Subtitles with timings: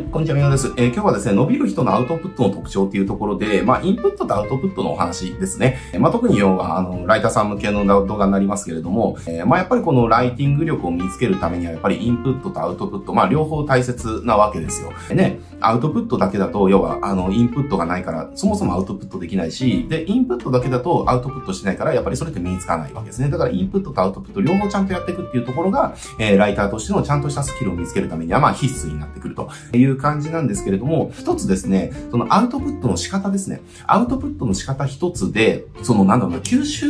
[0.00, 0.72] い、こんにちは、みなです。
[0.76, 5.78] えー、今日はですね、伸びる人のアウトプットの特徴っていうところで、まあ、インプットとアウトプットのお話ですね。
[5.98, 14.92] まあ、特に要は、あの、ライターさん向けの動画になりますけれども、えー、まあ、やっぱりこのライティング力を身につけるためには、やっぱりインプットとアウトプット、まあ、両方大切なわけですよ。
[15.14, 23.28] ね、アウトプットだけだと、要は、あの、インプットがないから、そもそもアウトプットできないし、で、インプットだけだとアウトプットしないから、やっぱりそれって身につかないわけですね。
[23.28, 33.60] だから、インプットとアウトプット両方ちゃんとやっていくっていうところが、えー、ライターとしてのちゃんとしたスキルを見つけるためには、まあ、必須になってくるという感じなんですけれども、一つですね、そのアウトプットの仕方ですね。
[33.86, 36.86] アウトプットの仕方一つで、そのなんだろうな、吸収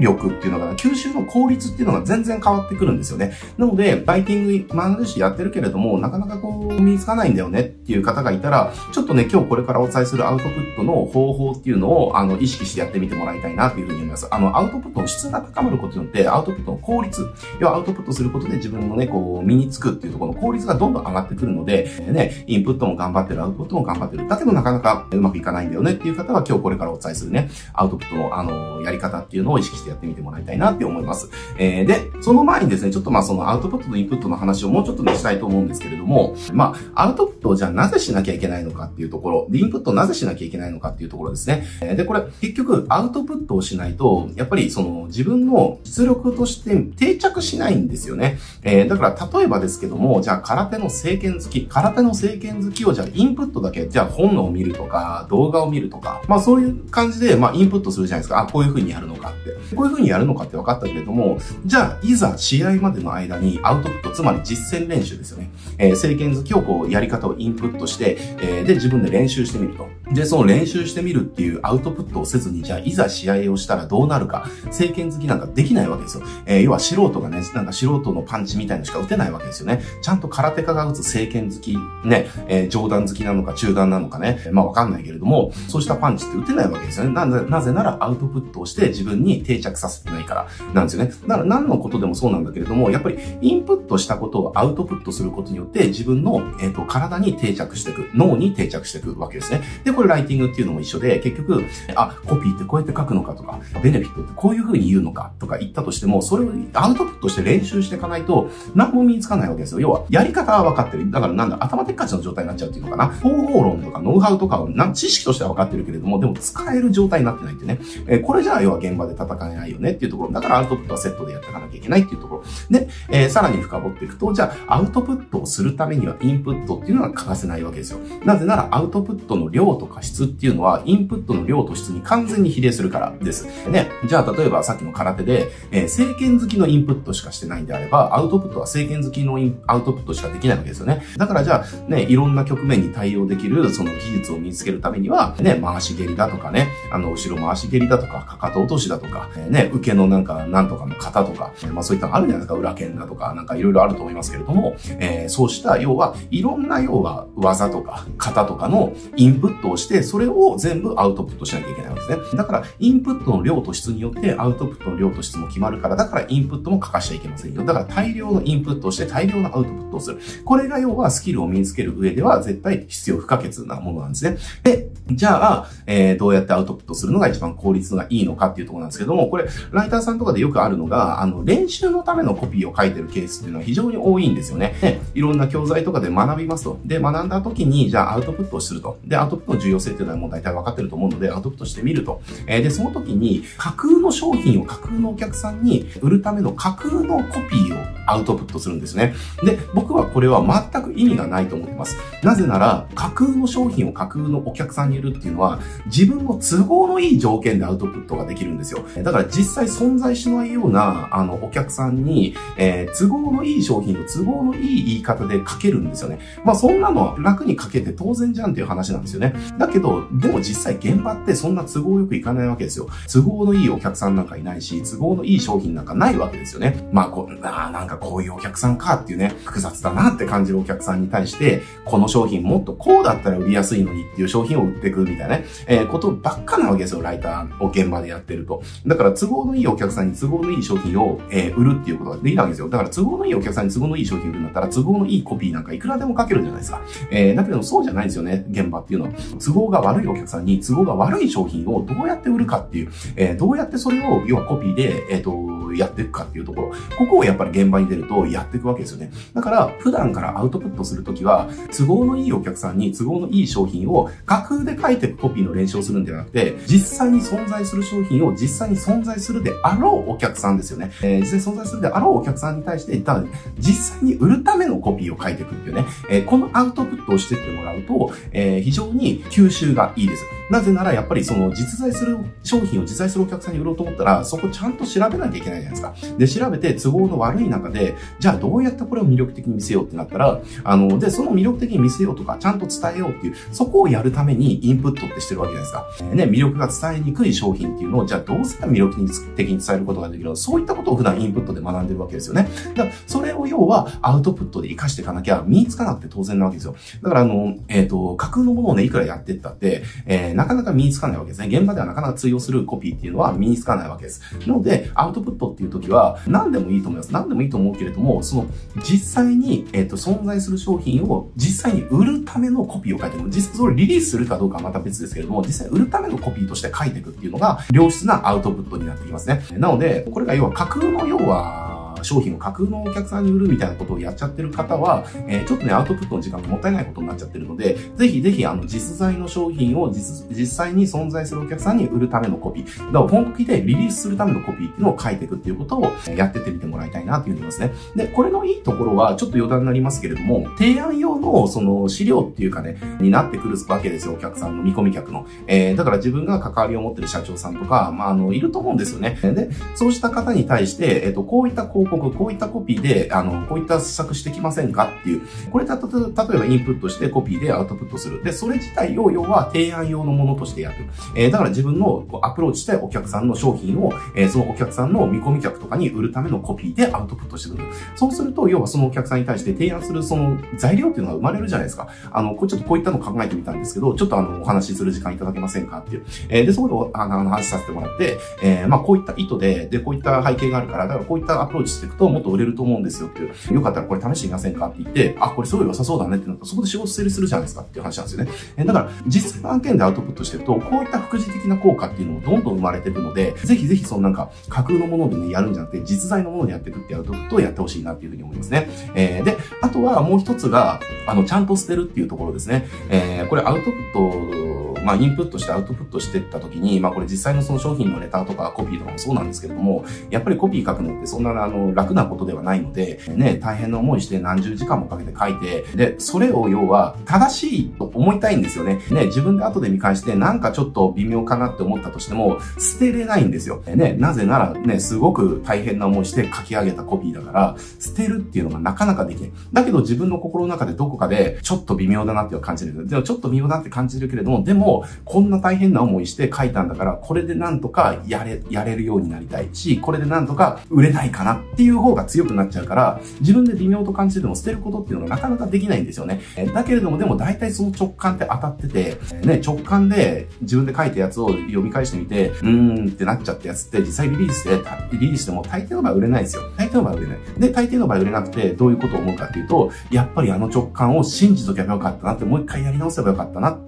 [0.00, 3.32] 力っていうのかな、吸収の効率っていうのが全然変わってくるんですよね。
[3.56, 14.28] なので、ライティング学んでしやってるけれども、なかなかこう、身につかないんだよねっていうう方がいたら、ちょっとね、今日これからお伝えするアウトプットの方法っていうのを、あの、意識してやってみてもらいたいなというふうに思います。
[14.30, 17.26] あの、アウトプットの質が高まることによって、アウトプットの効率、
[17.60, 24.28] 要はアウトプットすることで自分のね、こう、身につくっていうところの効率がどんどん上がってくるので、ね、インプットも頑張ってる、アウトプットも頑張ってる。
[24.28, 31.30] だけどなかなかうまくいかないんだよねっていう方は、今日これからお伝えするね、アウトプットの、あの、やり方っていうのを意識してやってみてもらいたいなって思います。
[31.58, 41.64] えー、で、その前にですね、ちょっとまあそのアウトプットとインプットの話をもうちょっとね、したいと思うんですけれども、まあ、アウトプットじゃあなぜしなきゃいけないのかっていうところ、で、インプットなぜしなきゃいけないのかっていうところですね。
[41.96, 48.38] で、これ、結局、アウトプットをしないと、やっぱりその自分の実力として定着しないんですよね。
[48.62, 58.40] えー、だから例えばですけども、じゃあ空手の政権好き、空手の政権好きをじゃあインプットだけ、じゃあ本を見るとか、動画を見るとか、まあそういう感じで、まあインプットするじゃないですか。
[58.40, 59.74] あ、こういう風にやるのかって。
[59.74, 65.50] こういう風にやるのかって分かったけれども、じゃあいざ試合までの間にアウトプット、つまり実践練習ですよね。
[65.78, 69.88] えー、政権好きをこうやり方をインプットとして、えー、で自分で練習してみると。
[70.12, 76.24] で、その練習してみるっていうアウトプットをせずに、じゃあいざ試合をしたらどうなるか、政権好きなんかできないわけですよ。
[76.46, 79.82] えー、要は素人がね、なんか素人のパンチみたいのしか打てないわけですよね。
[80.02, 87.12] ちゃんと空手家が打つ政権好き、ね、えー、上段好きなのか中段なのかね、まあわかんないけれども、そうしたパンチって打てないわけですよね。
[87.12, 91.12] なぜ、なぜならアウトプットをして自分に定着させてないから、なんですよね。
[91.26, 99.62] だから何のことでもそうなんだけれども、やっぱりインプットしたことをアウトプットすることによって自分の、えっ、ー、と、体に定着していく、脳に定着していくわけですね。
[99.84, 101.64] で、これライティングっていうのも一緒で、結局、
[101.96, 109.80] あ、コピーってこうやって書くのかとか、ベネフィットってこういう風に言うのかとか言ったとしても、それをアウトプットして練習していかないと、何も身につかないわけですよ。
[109.80, 111.10] 要は、やり方は分かってる。
[111.10, 113.08] だからなんだ、頭でっかちの状態になっちゃうっていうのかな。
[113.08, 117.80] 方法論とかノウハウとかを、な知識としては分かってるけれども、でも使える状態になってないってね。
[118.06, 120.32] えー、これじゃあ要は現場で戦えないよねっていうところ。
[120.32, 122.44] だからアウトプットはセットでやっていかなきゃいけないっていうところ。
[122.70, 127.98] で、えー、さらに深掘っていくと、じゃあアウトプットをするためにはインプットっていうのは欠かせないわけですよ。
[128.24, 133.46] なぜならアウトプットの量とか質っていうのは、インプットの量と質に完全に比例するからです。
[133.68, 141.02] ね、じゃあ例えばさっきの空手で、えー、政権好きのインプットしかしてないんであれば、アウトプットは政権好きのインアウトプットしかできないわけですよね。
[141.16, 162.36] だからじゃあ、ね、いろんな局面に対応できる、その技術を身につけるためには、ね、回し蹴りだとかね、あの、後ろ回し蹴りだとか、かかと落としだとか、えー、ね、受けのなんか、なんとかの型とか、まあそういったのあるじゃないですか、裏剣だとか、なんかいろいろあると思いますけれども、えー、そうした、要は、いろんな要は、技とか、型とかのインプットをして、それを全部アウトプットしなきゃいけないわけですね。
[162.36, 167.64] だから、インプットの量と質によってアウトプットの量と質も決まるから、だからインプットも欠かしちゃいけませんよ。
[167.64, 170.18] だから大量のインプットをして大量のアウトプットをする。
[170.44, 174.38] これが要はスキルを身につける上では絶対必要不可欠なものなんですね。
[174.62, 184.74] で、じゃあ、えー、どうやってアウトプットするのが一番効率がいいのかっていうところなんですけども、これ、ライターさんとかでよくあるのが、あの、練習のためのコピーを書いてるケースっていうのは非常に多いんですよね。
[184.80, 186.78] で、いろんな教材とかで学びますと。
[186.84, 188.98] で、学んだ時に、じゃあアウトプットをすると。
[189.04, 192.22] で、アウトプットの重要性っていうのはもう大体分かってると思うので、アウトプットしてみると。
[192.46, 199.14] えー、で、その時に、架空の商品を架空のお客さんに売るための架空のコピーをアウトプットするんですね。
[199.44, 200.42] で、僕はこれは
[200.72, 201.96] 全く意味がないと思ってます。
[202.22, 208.84] なぜなら、架空の商品を架空のお客さんに売るっていうのは、自分の都合のいい条件でアウトプットができるんですよ。
[209.02, 216.18] だから実際存在しないような、あの、お客さんに、えー、都合のいい商品の都合のいい言い方で書けるんですよね。
[216.44, 219.34] まあそんなの楽に書けて当然じゃんっていう話なんですよね。
[219.58, 222.88] だけど、でも実際現場ってそんな都合よくいかないわけですよ。
[223.12, 226.88] 都合のいいお客さんなんかいないし、都合のいい商品なんかないわけですよね。
[226.92, 238.62] まあこう、あなんかこういうお客さんかっていうね、複雑だなって感じるお客さんに対して、この商品もっとこうだったら売りやすいのにっていう商品を売っていくみたいなね、えー、ことばっかなわけですよ、ライターを現場でやってると。
[238.86, 242.68] だから都合のいいお客さんに都合のいい商品を、えー、売るっていうことができたわけですよ。
[242.68, 246.80] だから都合のいいお客さんに都合のいい商品売るんだったら都合のいいコピーなんかいくらでも書けるじゃないですか。
[247.10, 249.12] えー、だけどそうじゃないんですよね、現場っていうのは。
[249.38, 259.10] 都合が悪いお客さんに都合が悪い商品をどうやって売るかっていう、えー、どうやってそれを、要はコピーで、えっ、ー、と、やっていくかっていうところ、ここをやっぱり現場に出るとやっていくわけですよね。
[259.34, 270.90] だから、普段からアウトプットするときは、都合のいいお客さんに都合のいい商品を架空で書いていくコピーの練習をするんではなくて、実際に存在する商品を実際に存在するであろうお客さんですよね。
[271.02, 273.24] えー、実際に存在するであろうお客さんに対して、ただ
[273.58, 280.37] 実際に売るためのコピーを書いていくっていうね、えー、このアウトプットをしてってもらうと、えー、非常に吸収がいいです。
[280.50, 285.94] なぜならやっぱりその実在する商品を実在するお客さんに売ろうと思ったら、そこちゃんと調べなきゃいけないじゃないですか。
[286.18, 296.14] で、調べて都合の悪い中で、じゃあどうやってこれを魅力的に見せようってなったら、あの、で、その魅力的に見せようとか、ちゃんと伝えようっていう、そこをやるためにインプットってしてるわけじゃないですか。
[296.14, 298.94] ね、魅力が伝えにくい商品っていうのを、じゃあどうすれば魅力
[299.36, 302.48] 的に伝えることができるのそういったことを普段インプットで学んでるわけですよね。
[302.74, 306.74] だから、それを要はアウトプットで活かしていかなきゃ身につかなくて当然なわけですよ。
[307.02, 311.48] だからあの、えっ、ー、と、架空のものをね、いくらやってったって、えー、なかなか身につかないわけですね。
[311.48, 314.22] 現場ではなかなか通用するコピーっていうのは身につかないわけです。
[314.46, 317.12] なので、アウトプットっていう時は、何でもいいと思います。
[317.12, 318.46] 何でもいいと思うけれども、その、
[318.88, 323.26] 実際に、えっ、ー、と、存在する商品を実際に売るためのコピーを書いていく。
[323.30, 329.42] 実際それをリリースするかどうかはまた別ですけれども、実際売るためのコピーとして書いていくっていうのが、良質なアウトプットになってきますね。
[329.54, 331.67] なので、これが要は架空の要は、
[332.04, 342.86] 商品を架空のお客さんに売るみたいなことをやっちゃってる方は、えー、ちょっとね、アウトプットの時間がもったいないことになっちゃってるので、ぜひぜひ、あの、実在の商品を実実際に存在するお客さんに売るためのコピー。
[342.86, 347.72] だから本気でリリースするためのコピーっていうのを書いていくっていうことをやっててみてもらいたいなというふうに思いますね。
[347.96, 355.26] で、これのいいところは、ちょっと余談になりますけれども、提案用のその資料っていうかね、になってくるわけですよ、お客さんの見込み客の。
[355.46, 359.18] えー、だから自分が関わりを持ってる社長さんとか、まあ、あの、いると思うんですよね。
[359.22, 368.22] で、そうした方に対して、えっ、ー、と、こういった広告、こういったコピーで、あの、こういった施策してきませんかっていう、これた、例えばインプットしてコピーでアウトプットする。
[368.22, 370.76] で、それ自体を要は提案用のものとしてやる。
[371.14, 377.68] えー、だから自分のアプローチしてお客さんの商品を、えー、そのお客さんの見込み客とかに売るためのコピーでアウトプットしてくる。
[377.96, 381.88] そうすると、要はそのお客さんに対して提案するその材料っていうのが生まれるじゃないですか。
[382.10, 386.04] あの、これちょっとこういったの考えてみたんですけど、ちょっとあの、お話しする時間いただけませんかっていう。
[386.28, 393.54] えー、で、そこであの話させてもらって、えー、まあこういった意図で、で、こういった背景があるから、だからこういったアプローチしていくともっと売れると思うんですよっていう。
[393.54, 398.30] よかったらこれ試してみませんかって言って、あ、これすごい良さそうだねってなったら、そこで仕事整理するじゃないですかっていう話なんですよね。
[398.56, 408.68] えだから、実際の案件でアウトプットしてると、こういった副次的な効果っていうのもどんどん生まれていくので、ぜひぜひそのなんか、架空のものでね、やるんじゃなくて、実在のものでやっていくってアウトプットをやってほしいなっていうふうに思いますね。
[408.94, 412.66] えー、で、あとはもう一つが、あの、ちゃんと捨てるっていうところですね。
[412.88, 414.47] えー、これアウトプット、
[414.84, 428.80] まあ、インプットしてアウトプットしていった時に、まあ、これ実際のその商品のレターとかコピーとかもそうなんですけれども、やっぱりコピー書くのってそんなあの、楽なことではないので、ね、大変な思いして何十時間もかけて書いて、で、それを要は正しいと思いたいんですよね。
[428.90, 433.62] ね、自分で後で見返してなんかちょっと微妙かなって思ったとしても、捨てれないんですよ。
[433.66, 439.30] ね、なぜならね、すごく大変な思いして書き上げたコピーだから、捨てるっていうのがなかなかできない。
[439.52, 442.86] だけど自分の心の中でどこかで、ちょっと微妙だなっていう感じる。
[442.86, 444.67] でもちょっと微妙だって感じるけれども、でも、
[445.04, 456.20] こんな大変な思いして書いたんだから、これでなんとかやれ、やれるようになりたいし、これでなんとか売れないかなっていう方が強くなっちゃうから、自分で微妙と感じてても捨てることっていうのはなかなかできないんですよね。
[456.54, 464.58] だけれども、でも大体その直感って当たってて、ね、直感で自分で書いたやつを読み返してみて、うーんってなっちゃったやつって実際リリースで、
[464.92, 466.42] リリースしても大抵の場合売れないですよ。
[466.56, 467.18] 大抵の場合売れない。
[467.38, 473.67] で、大抵の場合売れなくてどういうことを思うかっていうと、やっぱりあの直感を信じとけばよかったなって、もう一回やり直せばよかったなって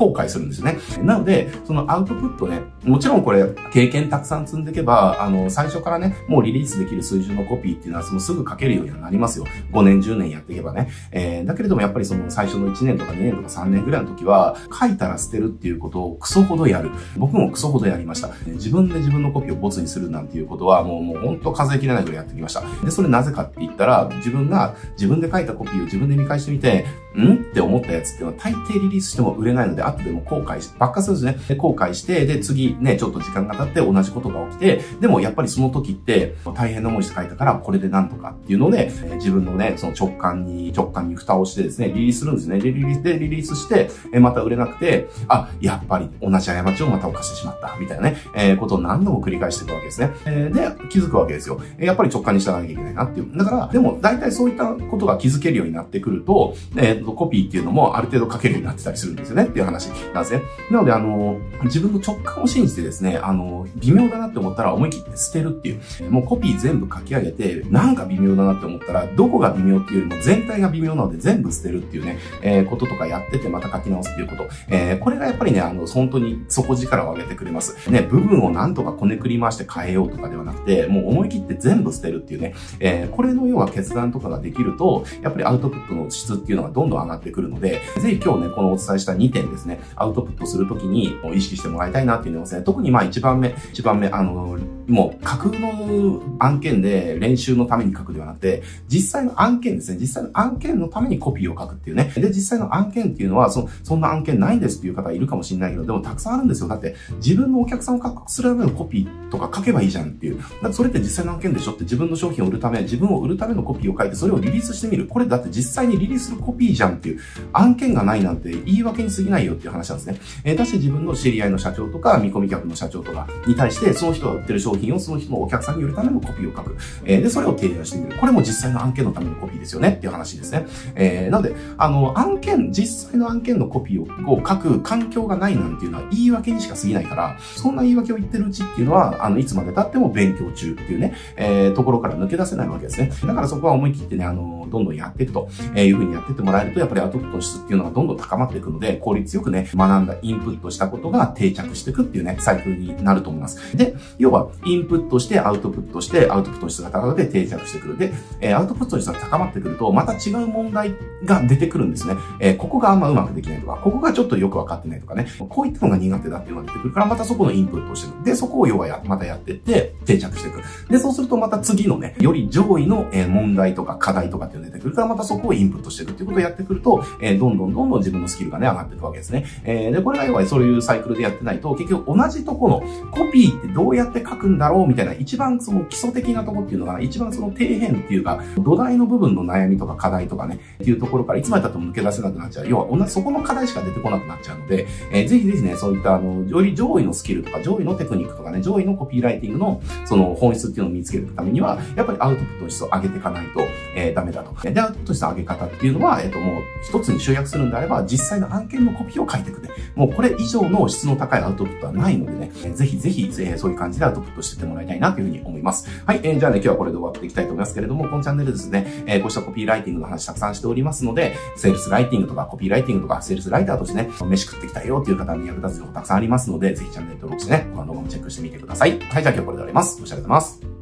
[0.00, 0.78] 後悔するんですね。
[1.02, 9.44] なので、そのアウトプットね、もちろんこれ、経験たくさん積んでいけば、あの、最初からね、もうリリースできる水準のコピーっていうのは、そのすぐ書けるようにはなりますよ。
[9.72, 10.88] 5年、10年やっていけばね。
[11.12, 16.90] えー、だけれどもやっぱりその最初の1年とか2年とか3年ぐらいの時は、書いたら捨てるっていうことをクソほどやる。
[17.18, 18.30] 僕もクソほどやりました。
[18.46, 22.62] 自分で自分のコピーをボツにするなんていうことは、もう、もう本当数えきれないぐらいやってきました。
[22.82, 26.86] で、それなぜかって言ったら、自分が自分で書いたコピーを自分で見返してみて、
[27.18, 27.34] ん？
[27.34, 31.44] って思ったやつっていうのは大抵リリースしても売れないので、後でも後悔し、ばっかするんですね。
[31.48, 42.58] で、後悔して、で、次ね、ちょっと時間が経って同じことが起きて、でもやっぱりその時って大変な思いして書いたから、これでなんとかっていうので、え自分のね、その直感に、直感に蓋をしてですね、リリースするんですね。
[42.58, 50.10] で、リリースでリリースして、えまた売れなくて、あ、やっぱり同じ過ちをまた犯してしまった、みたいなね、えー、ことを何度も繰り返していくわけですね。
[50.26, 51.60] えー、で、気づくわけですよ。
[51.78, 53.36] やっぱり直感に従わなきゃいけないなっていう。
[53.36, 60.42] だから、でも大体そういったことが気づけるようになってくると、えっ、ー、ー、と、コピーっていうのもある程度書けるようになってたりするんですよねっていう話なんですね。
[60.70, 65.72] なので、あの、自分の直感を信じてですね、あの、微妙だなって思ったら思い切って捨てるってい
[66.06, 74.48] う、もうコピー全部書き上げて、なんか微妙だなって思ったら、どこが微妙っていうよりも全体が微妙なので全部捨てるっていうね、えー、こととかやっててまた書き直すっていうこと。
[74.68, 77.90] えー、これがやっぱりね、あの、本当に底力を上げてくれます。
[77.90, 94.58] ね、部分をなんとかこねくり回して変えようとかではなくて、もう思い切って全部捨てるっていうね、えー、これの要は決断とかができると、やっぱりアウトプットの質っていうのがどんどん上がってくるので、ぜひ今日ね、このお伝えした2点ですね、アウトプットするときに意識してもらいたいなっていうのですね、特にまあ1番目、1番目、あの、
[94.90, 102.12] もう架空の案件で練習のために書くではなくて、実際の案件ですね、実際の案件のためにコピーを書くっていうね。
[102.14, 106.68] で、実際の案件っていうのは、そそんな案件ないんですっていう方いるかもしれないけど、でもたくさんあるんですよ。
[106.68, 110.38] だって、自分のお客さんを獲得するためのコピーとか書けばいいじゃんっていう。
[110.62, 111.72] だってそれって実際の案件でしょ？
[111.72, 115.06] って自分の商品を売るため、自分を売るためのコピーを書いて、それをリリースしてみる。
[115.06, 117.20] これだって実際にリリースするコピーじゃんっていう。
[117.52, 120.20] 案件がないなんて言い訳に過ぎないよっていう話なんですね。
[120.44, 126.76] えー、だし自分の知り合いの社長とか、見込み客の社長とかに対して、その人が売ってる商品をその人のお客さんに売るためのコピーを書く。
[127.04, 128.18] えー、で、それを提案してみる。
[128.18, 130.66] これも実際の案件のためのコピーですよねっていう話ですね。
[130.94, 143.10] えー、なので、あの、案件、実際の案件のコピーを書く環境がないなんていうのは言い訳にしか過ぎないから、そんな言い訳を言ってるうちっていうのは、あの、いつまで経っても勉強中っていうね、えー、ところから抜け出せないわけですね。
[143.24, 153.76] だからそこは思い切ってね、あの、どんどんやっていくというふうにやってってもらえると、やっぱりアウトプットの質っていうのがどんどん高まっていくので、効率よくね、学んだインプットしたことが定着していくっていうね、サイクルになると思います。
[153.76, 157.98] で、要は、インプットしてアウトプットして、アウトプットの質が高くて定着してくる。
[157.98, 162.14] で、えアウトプットの質が高まってくると、また違う問題が出てくるんですね。
[162.40, 168.24] えここがあんまうまくできないとか、ここがちょっとよくわかってないとかね、こういったのが苦手だっていうのが出てくるから、またそこのインプットをしていく。
[168.24, 170.62] で、そこを要はや、またやってって、定着していく。
[170.90, 179.46] で、そうするとまた次のね、より上位の、え問題とか課題とかっていうのが出てくるから、またそこをインプットしていくっていうことをやってくると、えどんどんどんどん自分のスキルがね、上がっていくわけですね。
[179.64, 192.68] えで、これが要はそういうサイクルでやってないと、結局同じとこのコピーってどうやって書くんだろうみたいな、一番その基礎的なとこっていうのが、一番その底辺っていうか、土台の部分の悩みとか課題とかね、っていうところからいつまで経っても抜け出せなくなっちゃう。
[192.68, 203.60] 要は同じそこの課題しか出てこなくなっちゃうので、えー、ぜひぜひね、そういったあの、より上位のスキルとか、上位のテクニックとかね、上位のコピーライティングのその本質っていうのを見つけるためには、やっぱりアウトプットの質を上げていかないと、
[203.94, 204.54] えー、ダメだと。
[204.68, 209.68] で、アウトプット質の上げ方っていうのは、えっ、ー、と、もう一つに集約するんであれば、実際の案件のコピーを書いていくね。
[209.94, 215.88] もうこれ以上の質の高いアウトプットはないのでね、えー、ぜひぜひ、えー、そういう感じでアウトプットしててもらいたいなというふうに思います。
[216.06, 228.90] はい、えー、じゃあね、今日はこれで終わっていきたいと思いますけれども、このチャンネルですね、えー、こうしたコピーライティングの話たくさんしておりますので、セールスライティングとかコピーライティングとか、セールスライターとしてね、飯食ってきたよっていう方に役立つ情報たくさんありますので、ぜひチャンネル登録してね、この動画もチェックしてみてください。
[228.90, 230.00] はい、じゃあ今日はこれで終わります。
[230.00, 230.79] ご視聴ありがとうございます。